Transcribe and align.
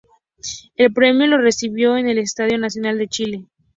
El 0.77 0.91
premio 0.93 1.27
lo 1.27 1.37
recibió 1.37 1.95
en 1.95 2.09
el 2.09 2.17
Estadio 2.17 2.57
Nacional 2.57 2.97
de 2.97 3.07
Chile. 3.07 3.45